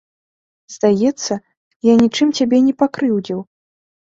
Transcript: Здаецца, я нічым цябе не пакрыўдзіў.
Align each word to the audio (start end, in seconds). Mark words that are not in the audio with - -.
Здаецца, 0.75 1.33
я 1.91 1.99
нічым 2.01 2.27
цябе 2.41 2.57
не 2.71 2.77
пакрыўдзіў. 2.81 3.39